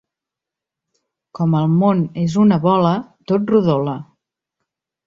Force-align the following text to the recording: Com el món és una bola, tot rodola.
Com 1.41 1.53
el 1.61 1.69
món 1.83 2.01
és 2.25 2.39
una 2.47 2.59
bola, 2.67 2.95
tot 3.35 3.57
rodola. 3.57 3.97